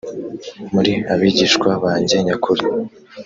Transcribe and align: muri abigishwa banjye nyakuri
muri 0.73 0.93
abigishwa 1.13 1.69
banjye 1.83 2.15
nyakuri 2.25 2.63